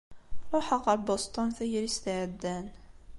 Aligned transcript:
Ṛuḥeɣ 0.57 0.81
ɣer 0.87 0.97
Bustun 1.05 1.49
tagrest 1.57 2.05
iɛeddan. 2.13 2.65